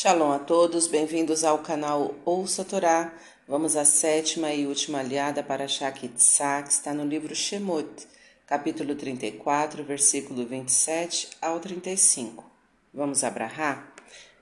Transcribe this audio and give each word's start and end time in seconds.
Shalom 0.00 0.30
a 0.30 0.38
todos, 0.38 0.86
bem-vindos 0.86 1.42
ao 1.42 1.58
canal 1.58 2.14
Ouça 2.24 2.64
Torá. 2.64 3.12
Vamos 3.48 3.74
à 3.74 3.84
sétima 3.84 4.52
e 4.52 4.64
última 4.64 5.00
aliada 5.00 5.42
para 5.42 5.66
Shakitzá, 5.66 6.62
que 6.62 6.70
está 6.70 6.94
no 6.94 7.04
livro 7.04 7.34
Shemot, 7.34 8.06
capítulo 8.46 8.94
34, 8.94 9.82
versículo 9.82 10.46
27 10.46 11.30
ao 11.42 11.58
35. 11.58 12.48
Vamos 12.94 13.24
abrahar? 13.24 13.92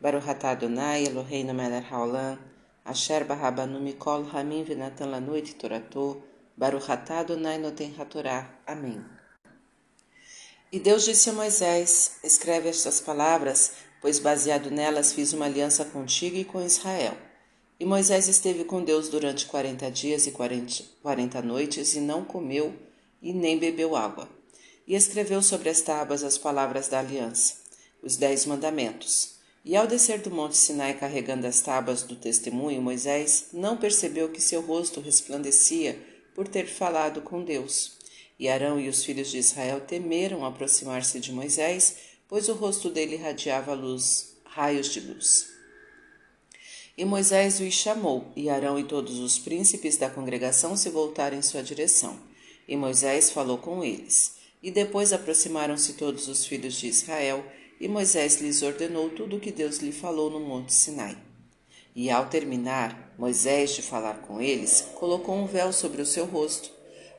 Baruch 0.00 0.26
atah 0.26 0.52
Adonai 0.52 1.04
Eloheinu 1.04 1.52
melech 1.52 1.86
haolam, 1.92 2.38
asher 2.82 3.22
barabanu 3.24 3.78
mikol 3.78 4.24
hamim 4.32 4.64
venatan 4.64 5.10
lanu 5.10 5.36
et 5.36 5.52
torato, 5.58 6.22
Baruch 6.56 6.88
atah 6.88 7.18
Adonai 7.18 7.58
noten 7.58 7.94
hatorá. 7.98 8.48
Amém. 8.66 9.04
E 10.72 10.80
Deus 10.80 11.04
disse 11.04 11.28
a 11.28 11.34
Moisés, 11.34 12.12
escreve 12.24 12.70
estas 12.70 13.02
palavras 13.02 13.91
pois 14.02 14.18
baseado 14.18 14.70
nelas 14.70 15.12
fiz 15.12 15.32
uma 15.32 15.46
aliança 15.46 15.84
contigo 15.84 16.36
e 16.36 16.44
com 16.44 16.60
Israel. 16.60 17.16
E 17.78 17.84
Moisés 17.84 18.28
esteve 18.28 18.64
com 18.64 18.84
Deus 18.84 19.08
durante 19.08 19.46
quarenta 19.46 19.90
dias 19.90 20.26
e 20.26 20.32
quarenta 20.32 21.40
noites, 21.40 21.94
e 21.94 22.00
não 22.00 22.24
comeu 22.24 22.74
e 23.22 23.32
nem 23.32 23.58
bebeu 23.58 23.96
água. 23.96 24.28
E 24.86 24.94
escreveu 24.94 25.40
sobre 25.40 25.68
as 25.68 25.80
tábuas 25.80 26.24
as 26.24 26.36
palavras 26.36 26.88
da 26.88 26.98
aliança, 26.98 27.54
os 28.02 28.16
dez 28.16 28.44
mandamentos. 28.44 29.36
E 29.64 29.76
ao 29.76 29.86
descer 29.86 30.20
do 30.20 30.30
monte 30.30 30.56
Sinai 30.56 30.94
carregando 30.94 31.46
as 31.46 31.60
tábuas 31.60 32.02
do 32.02 32.16
testemunho, 32.16 32.82
Moisés 32.82 33.46
não 33.52 33.76
percebeu 33.76 34.28
que 34.28 34.40
seu 34.40 34.60
rosto 34.60 35.00
resplandecia 35.00 35.96
por 36.34 36.48
ter 36.48 36.66
falado 36.66 37.20
com 37.20 37.44
Deus. 37.44 37.92
E 38.38 38.48
Arão 38.48 38.80
e 38.80 38.88
os 38.88 39.04
filhos 39.04 39.30
de 39.30 39.38
Israel 39.38 39.80
temeram 39.80 40.44
aproximar-se 40.44 41.20
de 41.20 41.32
Moisés, 41.32 41.96
pois 42.32 42.48
o 42.48 42.54
rosto 42.54 42.88
dele 42.88 43.16
irradiava 43.16 43.74
luz, 43.74 44.38
raios 44.46 44.86
de 44.86 45.00
luz. 45.00 45.48
E 46.96 47.04
Moisés 47.04 47.60
os 47.60 47.74
chamou, 47.74 48.32
e 48.34 48.48
Arão 48.48 48.78
e 48.78 48.84
todos 48.84 49.18
os 49.18 49.38
príncipes 49.38 49.98
da 49.98 50.08
congregação 50.08 50.74
se 50.74 50.88
voltaram 50.88 51.36
em 51.36 51.42
sua 51.42 51.62
direção. 51.62 52.18
E 52.66 52.74
Moisés 52.74 53.30
falou 53.30 53.58
com 53.58 53.84
eles. 53.84 54.36
E 54.62 54.70
depois 54.70 55.12
aproximaram-se 55.12 55.92
todos 55.92 56.26
os 56.26 56.46
filhos 56.46 56.76
de 56.76 56.86
Israel, 56.86 57.44
e 57.78 57.86
Moisés 57.86 58.40
lhes 58.40 58.62
ordenou 58.62 59.10
tudo 59.10 59.36
o 59.36 59.40
que 59.40 59.52
Deus 59.52 59.76
lhe 59.80 59.92
falou 59.92 60.30
no 60.30 60.40
monte 60.40 60.72
Sinai. 60.72 61.18
E 61.94 62.10
ao 62.10 62.30
terminar, 62.30 63.12
Moisés 63.18 63.74
de 63.74 63.82
falar 63.82 64.22
com 64.22 64.40
eles, 64.40 64.86
colocou 64.94 65.34
um 65.34 65.44
véu 65.44 65.70
sobre 65.70 66.00
o 66.00 66.06
seu 66.06 66.24
rosto. 66.24 66.70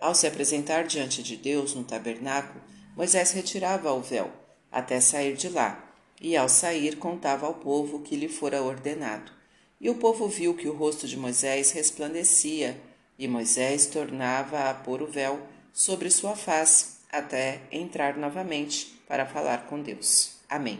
Ao 0.02 0.16
se 0.16 0.26
apresentar 0.26 0.88
diante 0.88 1.22
de 1.22 1.38
Deus 1.38 1.76
no 1.76 1.84
tabernáculo, 1.84 2.64
Moisés 2.98 3.30
retirava 3.30 3.94
o 3.94 4.02
véu 4.02 4.42
até 4.74 5.00
sair 5.00 5.38
de 5.38 5.48
lá, 5.48 5.82
e 6.20 6.36
ao 6.36 6.50
sair 6.50 6.98
contava 6.98 7.46
ao 7.46 7.54
povo 7.54 7.98
o 7.98 8.02
que 8.02 8.16
lhe 8.16 8.28
fora 8.28 8.62
ordenado. 8.62 9.32
E 9.80 9.90
o 9.90 9.96
povo 9.96 10.28
viu 10.28 10.56
que 10.56 10.68
o 10.68 10.76
rosto 10.76 11.08
de 11.08 11.16
Moisés 11.16 11.72
resplandecia, 11.72 12.82
e 13.20 13.28
Moisés 13.28 13.86
tornava 13.86 14.70
a 14.70 14.74
pôr 14.74 15.02
o 15.02 15.08
véu 15.08 15.40
sobre 15.72 16.10
sua 16.10 16.36
face, 16.36 16.98
até 17.12 17.62
entrar 17.72 18.18
novamente 18.18 19.00
para 19.08 19.26
falar 19.26 19.68
com 19.68 19.82
Deus. 19.82 20.38
Amém. 20.50 20.80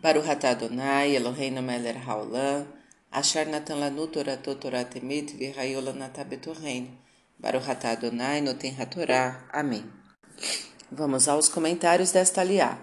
Baruch 0.00 0.28
Adonai, 0.28 1.14
Eloheinu 1.14 1.62
melech 1.62 1.98
haolam, 2.06 2.66
asher 3.12 3.46
natan 3.46 3.76
lanu 3.76 4.06
toratot 4.08 4.58
torat 4.58 4.96
emet 4.96 5.36
v'chayolanatah 5.36 6.24
betorreino. 6.24 6.90
Baruch 7.38 7.68
Adonai 7.68 8.40
noten 8.40 8.74
hatorá. 8.78 9.44
Amém. 9.52 9.84
Vamos 10.92 11.28
aos 11.28 11.48
comentários 11.48 12.10
desta 12.10 12.40
aliá. 12.40 12.76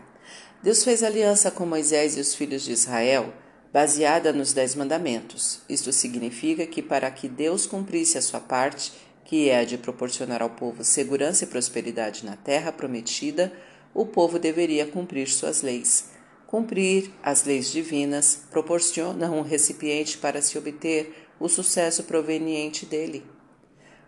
Deus 0.64 0.82
fez 0.82 1.04
aliança 1.04 1.52
com 1.52 1.66
Moisés 1.66 2.16
e 2.16 2.22
os 2.22 2.34
filhos 2.34 2.64
de 2.64 2.72
Israel, 2.72 3.34
baseada 3.74 4.32
nos 4.32 4.54
Dez 4.54 4.76
Mandamentos. 4.76 5.60
Isto 5.68 5.92
significa 5.92 6.66
que, 6.66 6.82
para 6.82 7.12
que 7.12 7.28
Deus 7.28 7.66
cumprisse 7.68 8.18
a 8.18 8.22
sua 8.22 8.40
parte, 8.40 8.94
que 9.26 9.50
é 9.50 9.60
a 9.60 9.66
de 9.66 9.78
proporcionar 9.78 10.42
ao 10.42 10.52
povo 10.52 10.86
segurança 10.86 11.44
e 11.44 11.48
prosperidade 11.48 12.26
na 12.26 12.38
terra 12.38 12.72
prometida, 12.72 13.52
o 13.94 14.06
povo 14.06 14.40
deveria 14.40 14.88
cumprir 14.88 15.28
suas 15.28 15.62
leis. 15.62 16.12
Cumprir 16.48 17.12
as 17.22 17.44
leis 17.44 17.70
divinas 17.70 18.44
proporciona 18.50 19.30
um 19.30 19.42
recipiente 19.42 20.18
para 20.18 20.42
se 20.42 20.58
obter 20.58 21.28
o 21.42 21.50
sucesso 21.50 22.04
proveniente 22.04 22.86
dele. 22.86 23.26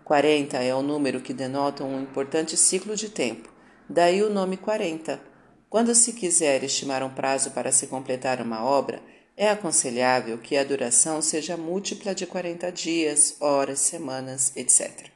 40 0.06 0.56
é 0.58 0.74
o 0.74 0.82
número 0.82 1.20
que 1.20 1.34
denota 1.34 1.84
um 1.84 2.02
importante 2.02 2.56
ciclo 2.56 2.96
de 2.96 3.10
tempo 3.10 3.59
Daí 3.92 4.22
o 4.22 4.30
nome 4.30 4.56
40. 4.56 5.20
Quando 5.68 5.96
se 5.96 6.14
quiser 6.14 6.64
estimar 6.64 7.02
um 7.02 7.10
prazo 7.10 7.50
para 7.50 7.72
se 7.72 7.88
completar 7.88 8.40
uma 8.40 8.64
obra, 8.64 9.02
é 9.36 9.50
aconselhável 9.50 10.38
que 10.38 10.56
a 10.56 10.64
duração 10.64 11.24
seja 11.24 11.58
múltipla 11.58 12.14
de 12.14 12.28
40 12.28 12.72
dias, 12.72 13.36
horas, 13.40 13.80
semanas, 13.80 14.52
etc. 14.56 15.10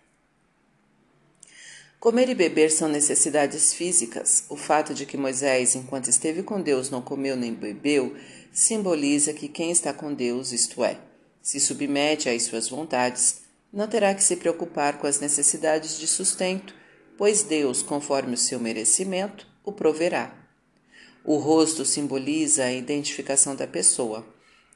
Comer 2.00 2.29
e 2.29 2.34
beber 2.34 2.72
são 2.72 2.89
necessidades 2.89 3.75
físicas. 3.75 4.45
O 4.50 4.57
fato 4.57 4.91
de 4.91 5.05
que 5.05 5.17
Moisés, 5.17 5.75
enquanto 5.75 6.09
esteve 6.09 6.41
com 6.41 6.59
Deus, 6.59 6.90
não 6.90 7.01
comeu 7.01 7.35
nem 7.35 7.53
bebeu, 7.53 8.16
simboliza 8.51 9.34
que 9.34 9.47
quem 9.47 9.69
está 9.69 9.94
com 9.94 10.11
Deus, 10.11 10.51
isto 10.51 10.84
é, 10.84 10.97
se 11.44 11.59
submete 11.59 12.28
às 12.28 12.41
suas 12.41 12.67
vontades, 12.69 13.41
não 13.72 13.88
terá 13.88 14.16
que 14.16 14.23
se 14.23 14.35
preocupar 14.35 14.97
com 14.97 15.05
as 15.05 15.19
necessidades 15.19 16.00
de 16.00 16.07
sustento 16.07 16.81
pois 17.18 17.44
Deus, 17.44 17.81
conforme 17.81 18.34
o 18.34 18.38
seu 18.38 18.59
merecimento, 18.59 19.47
o 19.63 19.72
proverá. 19.72 20.34
O 21.24 21.38
rosto 21.38 21.85
simboliza 21.85 22.66
a 22.66 22.74
identificação 22.74 23.56
da 23.56 23.66
pessoa. 23.66 24.25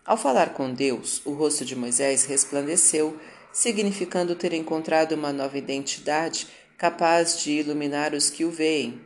Ao 0.06 0.16
falar 0.16 0.54
com 0.54 0.74
Deus, 0.74 1.22
o 1.26 1.34
rosto 1.34 1.66
de 1.66 1.76
Moisés 1.76 2.26
resplandeceu, 2.26 3.20
significando 3.52 4.36
ter 4.36 4.54
encontrado 4.54 5.14
uma 5.14 5.34
nova 5.34 5.58
identidade 5.58 6.48
capaz 6.78 7.40
de 7.42 7.52
iluminar 7.52 8.14
os 8.14 8.30
que 8.30 8.46
o 8.46 8.52
veem. 8.52 9.02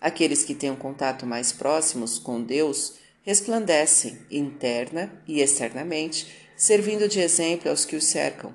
Aqueles 0.00 0.44
que 0.44 0.54
têm 0.54 0.70
um 0.70 0.76
contato 0.76 1.26
mais 1.26 1.52
próximos 1.52 2.18
com 2.18 2.40
Deus 2.40 2.94
resplandecem 3.22 4.18
interna 4.30 5.12
e 5.26 5.40
externamente, 5.40 6.26
servindo 6.56 7.08
de 7.08 7.20
exemplo 7.20 7.68
aos 7.68 7.84
que 7.84 7.96
o 7.96 8.00
cercam. 8.00 8.54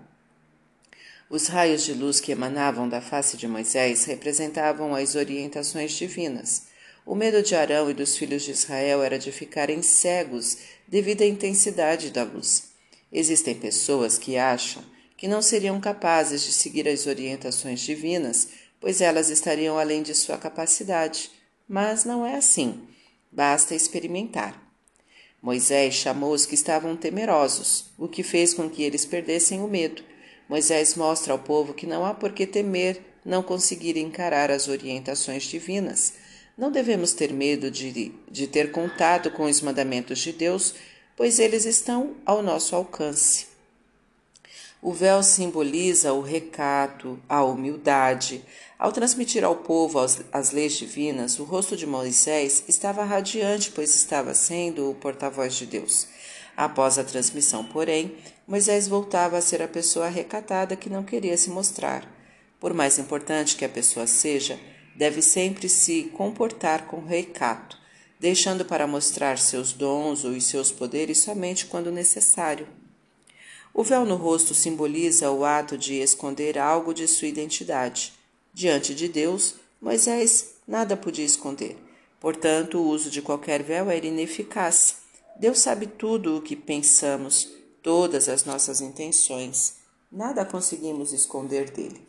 Os 1.33 1.47
raios 1.47 1.83
de 1.83 1.93
luz 1.95 2.19
que 2.19 2.31
emanavam 2.31 2.87
da 2.87 3.01
face 3.01 3.37
de 3.37 3.47
Moisés 3.47 4.05
representavam 4.05 4.93
as 4.93 5.15
orientações 5.15 5.93
divinas. 5.93 6.67
O 7.03 7.15
medo 7.15 7.41
de 7.41 7.55
Arão 7.55 7.89
e 7.89 7.93
dos 7.95 8.15
filhos 8.15 8.43
de 8.43 8.51
Israel 8.51 9.01
era 9.01 9.17
de 9.17 9.31
ficarem 9.31 9.81
cegos 9.81 10.57
devido 10.87 11.23
à 11.23 11.25
intensidade 11.25 12.11
da 12.11 12.21
luz. 12.21 12.73
Existem 13.11 13.55
pessoas 13.55 14.19
que 14.19 14.37
acham 14.37 14.83
que 15.17 15.27
não 15.27 15.41
seriam 15.41 15.81
capazes 15.81 16.43
de 16.43 16.51
seguir 16.51 16.87
as 16.87 17.07
orientações 17.07 17.79
divinas, 17.79 18.49
pois 18.79 19.01
elas 19.01 19.31
estariam 19.31 19.79
além 19.79 20.03
de 20.03 20.13
sua 20.13 20.37
capacidade. 20.37 21.31
Mas 21.67 22.05
não 22.05 22.23
é 22.23 22.35
assim. 22.35 22.79
Basta 23.31 23.73
experimentar. 23.73 24.71
Moisés 25.41 25.95
chamou 25.95 26.31
os 26.31 26.45
que 26.45 26.53
estavam 26.53 26.95
temerosos, 26.95 27.85
o 27.97 28.07
que 28.07 28.21
fez 28.21 28.53
com 28.53 28.69
que 28.69 28.83
eles 28.83 29.03
perdessem 29.03 29.63
o 29.63 29.67
medo 29.67 30.12
Moisés 30.47 30.95
mostra 30.95 31.33
ao 31.33 31.39
povo 31.39 31.73
que 31.73 31.87
não 31.87 32.05
há 32.05 32.13
por 32.13 32.31
que 32.31 32.45
temer 32.45 33.01
não 33.25 33.41
conseguir 33.41 33.97
encarar 33.97 34.51
as 34.51 34.67
orientações 34.67 35.43
divinas. 35.43 36.13
Não 36.57 36.71
devemos 36.71 37.13
ter 37.13 37.33
medo 37.33 37.71
de, 37.71 38.11
de 38.29 38.47
ter 38.47 38.71
contato 38.71 39.31
com 39.31 39.43
os 39.43 39.61
mandamentos 39.61 40.19
de 40.19 40.31
Deus, 40.31 40.75
pois 41.15 41.39
eles 41.39 41.65
estão 41.65 42.15
ao 42.25 42.43
nosso 42.43 42.75
alcance. 42.75 43.47
O 44.81 44.91
véu 44.91 45.23
simboliza 45.23 46.11
o 46.11 46.19
recato, 46.19 47.17
a 47.29 47.41
humildade. 47.41 48.43
Ao 48.77 48.91
transmitir 48.91 49.41
ao 49.43 49.55
povo 49.55 49.97
as, 49.97 50.21
as, 50.29 50.51
leis 50.51 50.73
divinas, 50.73 51.39
o 51.39 51.45
rosto 51.45 51.77
de 51.77 51.87
Moisés 51.87 52.65
estava 52.67 53.05
radiante, 53.05 53.71
pois 53.71 53.95
estava 53.95 54.33
sendo 54.33 54.91
o 54.91 54.95
porta-voz 54.95 55.55
de 55.55 55.65
Deus. 55.65 56.07
Após 56.57 56.99
a 56.99 57.03
transmissão, 57.03 57.63
porém, 57.63 58.17
Moisés 58.45 58.89
voltava 58.89 59.37
a 59.37 59.41
ser 59.41 59.61
a 59.61 59.67
pessoa 59.69 60.09
recatada 60.09 60.75
que 60.75 60.89
não 60.89 61.03
queria 61.03 61.37
se 61.37 61.49
mostrar. 61.49 62.05
Por 62.59 62.73
mais 62.73 62.99
importante 62.99 63.55
que 63.55 63.63
a 63.63 63.69
pessoa 63.69 64.05
seja, 64.05 64.59
deve 64.95 65.21
sempre 65.21 65.69
se 65.69 66.11
comportar 66.15 66.87
com 66.87 67.05
recato, 67.05 67.77
deixando 68.19 68.65
para 68.65 68.85
mostrar 68.85 69.37
seus 69.37 69.71
dons 69.71 70.25
ou 70.25 70.39
seus 70.41 70.71
poderes 70.71 71.19
somente 71.19 71.65
quando 71.67 71.89
necessário. 71.89 72.67
O 73.73 73.81
véu 73.81 74.05
no 74.05 74.17
rosto 74.17 74.53
simboliza 74.53 75.31
o 75.31 75.45
ato 75.45 75.77
de 75.77 75.95
esconder 75.95 76.59
algo 76.59 76.93
de 76.93 77.07
sua 77.07 77.29
identidade. 77.29 78.13
Diante 78.53 78.93
de 78.93 79.07
Deus, 79.07 79.55
Moisés 79.81 80.55
nada 80.67 80.97
podia 80.97 81.25
esconder. 81.25 81.77
Portanto, 82.19 82.77
o 82.77 82.87
uso 82.87 83.09
de 83.09 83.21
qualquer 83.21 83.63
véu 83.63 83.89
era 83.89 84.05
ineficaz. 84.05 84.97
Deus 85.39 85.59
sabe 85.59 85.87
tudo 85.87 86.37
o 86.37 86.41
que 86.41 86.55
pensamos, 86.55 87.62
todas 87.83 88.29
as 88.29 88.45
nossas 88.45 88.81
intenções. 88.81 89.75
Nada 90.11 90.45
conseguimos 90.45 91.11
esconder 91.11 91.69
dele. 91.69 92.01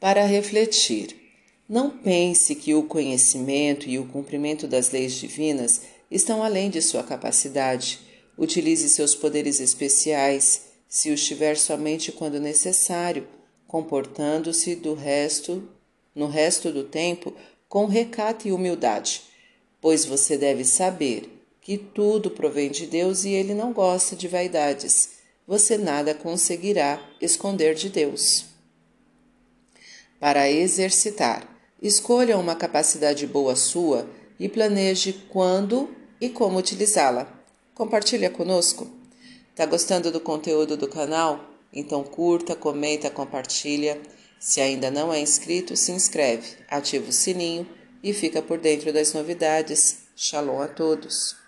Para 0.00 0.24
refletir, 0.24 1.20
não 1.68 1.90
pense 1.90 2.54
que 2.54 2.74
o 2.74 2.82
conhecimento 2.82 3.88
e 3.88 3.98
o 3.98 4.08
cumprimento 4.08 4.66
das 4.66 4.90
leis 4.90 5.14
divinas 5.14 5.82
estão 6.10 6.42
além 6.42 6.70
de 6.70 6.82
sua 6.82 7.02
capacidade. 7.02 8.00
Utilize 8.36 8.88
seus 8.88 9.14
poderes 9.14 9.60
especiais, 9.60 10.62
se 10.88 11.10
os 11.10 11.24
tiver 11.24 11.56
somente 11.56 12.12
quando 12.12 12.40
necessário, 12.40 13.26
comportando-se 13.66 14.74
do 14.74 14.94
resto, 14.94 15.68
no 16.14 16.26
resto 16.26 16.70
do 16.70 16.84
tempo, 16.84 17.34
com 17.68 17.86
recato 17.86 18.46
e 18.46 18.52
humildade, 18.52 19.22
pois 19.80 20.04
você 20.04 20.38
deve 20.38 20.64
saber 20.64 21.33
que 21.64 21.78
tudo 21.78 22.30
provém 22.30 22.70
de 22.70 22.86
Deus 22.86 23.24
e 23.24 23.30
ele 23.30 23.54
não 23.54 23.72
gosta 23.72 24.14
de 24.14 24.28
vaidades. 24.28 25.14
Você 25.48 25.78
nada 25.78 26.14
conseguirá 26.14 27.02
esconder 27.22 27.74
de 27.74 27.88
Deus. 27.88 28.44
Para 30.20 30.50
exercitar, 30.50 31.48
escolha 31.80 32.36
uma 32.36 32.54
capacidade 32.54 33.26
boa 33.26 33.56
sua 33.56 34.06
e 34.38 34.46
planeje 34.46 35.24
quando 35.30 35.88
e 36.20 36.28
como 36.28 36.58
utilizá-la. 36.58 37.26
Compartilha 37.74 38.28
conosco. 38.28 38.86
Tá 39.56 39.64
gostando 39.64 40.12
do 40.12 40.20
conteúdo 40.20 40.76
do 40.76 40.86
canal? 40.86 41.48
Então 41.72 42.04
curta, 42.04 42.54
comenta, 42.54 43.08
compartilha. 43.08 43.98
Se 44.38 44.60
ainda 44.60 44.90
não 44.90 45.10
é 45.10 45.18
inscrito, 45.18 45.74
se 45.78 45.92
inscreve, 45.92 46.58
ativa 46.68 47.08
o 47.08 47.12
sininho 47.12 47.66
e 48.02 48.12
fica 48.12 48.42
por 48.42 48.58
dentro 48.58 48.92
das 48.92 49.14
novidades. 49.14 50.04
Shalom 50.14 50.60
a 50.60 50.68
todos! 50.68 51.43